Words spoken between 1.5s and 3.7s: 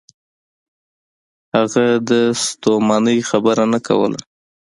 هغه د ستومنۍ خبره